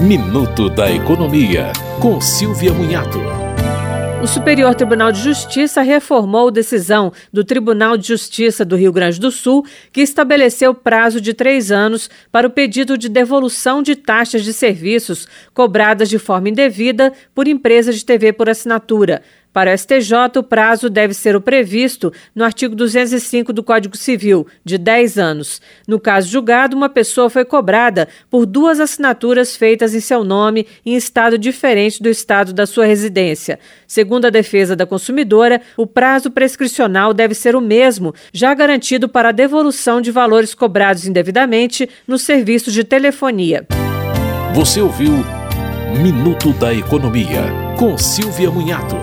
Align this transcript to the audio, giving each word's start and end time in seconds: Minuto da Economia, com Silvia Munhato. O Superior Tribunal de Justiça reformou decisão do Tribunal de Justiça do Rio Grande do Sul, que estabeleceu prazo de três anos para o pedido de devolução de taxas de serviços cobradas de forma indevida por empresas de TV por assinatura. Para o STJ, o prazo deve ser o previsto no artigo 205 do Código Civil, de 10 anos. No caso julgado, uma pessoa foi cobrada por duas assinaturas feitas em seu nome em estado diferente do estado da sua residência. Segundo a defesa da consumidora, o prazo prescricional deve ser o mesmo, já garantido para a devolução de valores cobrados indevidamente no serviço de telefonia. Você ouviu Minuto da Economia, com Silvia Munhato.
Minuto 0.00 0.70
da 0.70 0.90
Economia, 0.90 1.74
com 2.00 2.22
Silvia 2.22 2.72
Munhato. 2.72 3.18
O 4.22 4.26
Superior 4.26 4.74
Tribunal 4.74 5.12
de 5.12 5.20
Justiça 5.20 5.82
reformou 5.82 6.50
decisão 6.50 7.12
do 7.30 7.44
Tribunal 7.44 7.98
de 7.98 8.08
Justiça 8.08 8.64
do 8.64 8.76
Rio 8.76 8.94
Grande 8.94 9.20
do 9.20 9.30
Sul, 9.30 9.62
que 9.92 10.00
estabeleceu 10.00 10.74
prazo 10.74 11.20
de 11.20 11.34
três 11.34 11.70
anos 11.70 12.08
para 12.32 12.46
o 12.46 12.50
pedido 12.50 12.96
de 12.96 13.10
devolução 13.10 13.82
de 13.82 13.94
taxas 13.94 14.42
de 14.42 14.54
serviços 14.54 15.28
cobradas 15.52 16.08
de 16.08 16.18
forma 16.18 16.48
indevida 16.48 17.12
por 17.34 17.46
empresas 17.46 17.96
de 17.96 18.04
TV 18.04 18.32
por 18.32 18.48
assinatura. 18.48 19.20
Para 19.52 19.72
o 19.72 19.76
STJ, 19.76 20.38
o 20.38 20.42
prazo 20.42 20.88
deve 20.88 21.12
ser 21.12 21.34
o 21.34 21.40
previsto 21.40 22.12
no 22.34 22.44
artigo 22.44 22.74
205 22.74 23.52
do 23.52 23.64
Código 23.64 23.96
Civil, 23.96 24.46
de 24.64 24.78
10 24.78 25.18
anos. 25.18 25.60
No 25.88 25.98
caso 25.98 26.28
julgado, 26.28 26.76
uma 26.76 26.88
pessoa 26.88 27.28
foi 27.28 27.44
cobrada 27.44 28.08
por 28.30 28.46
duas 28.46 28.78
assinaturas 28.78 29.56
feitas 29.56 29.92
em 29.92 30.00
seu 30.00 30.22
nome 30.22 30.66
em 30.86 30.94
estado 30.94 31.36
diferente 31.36 32.00
do 32.00 32.08
estado 32.08 32.52
da 32.52 32.64
sua 32.64 32.86
residência. 32.86 33.58
Segundo 33.86 34.26
a 34.26 34.30
defesa 34.30 34.76
da 34.76 34.86
consumidora, 34.86 35.60
o 35.76 35.86
prazo 35.86 36.30
prescricional 36.30 37.12
deve 37.12 37.34
ser 37.34 37.56
o 37.56 37.60
mesmo, 37.60 38.14
já 38.32 38.54
garantido 38.54 39.08
para 39.08 39.30
a 39.30 39.32
devolução 39.32 40.00
de 40.00 40.12
valores 40.12 40.54
cobrados 40.54 41.06
indevidamente 41.06 41.88
no 42.06 42.18
serviço 42.18 42.70
de 42.70 42.84
telefonia. 42.84 43.66
Você 44.54 44.80
ouviu 44.80 45.24
Minuto 45.98 46.52
da 46.52 46.72
Economia, 46.72 47.42
com 47.76 47.98
Silvia 47.98 48.50
Munhato. 48.50 48.96